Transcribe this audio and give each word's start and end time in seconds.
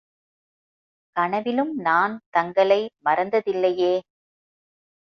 கனவிலும் 1.15 1.73
நான் 1.79 2.15
தங்களை 2.29 2.81
மறந்ததில்லையே! 3.05 3.93